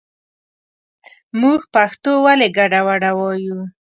مونږ 1.39 1.61
پښتو 1.73 2.11
ولې 2.25 2.47
ګډه 2.57 2.79
وډه 2.87 3.11
وايو 3.19 3.57